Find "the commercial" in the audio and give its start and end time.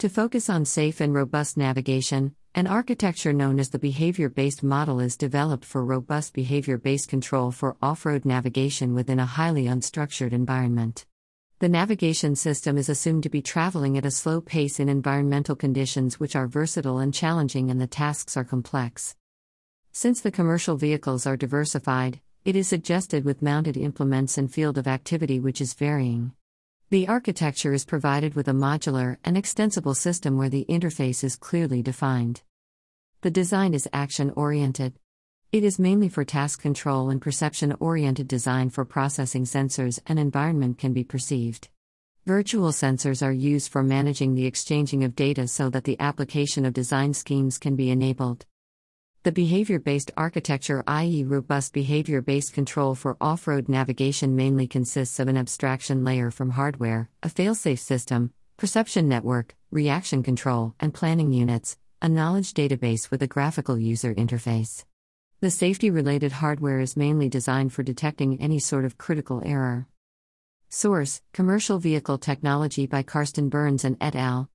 20.20-20.76